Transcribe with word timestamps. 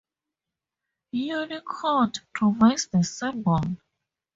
Unicode 1.13 2.17
provides 2.33 2.87
the 2.87 3.03
symbol. 3.03 3.61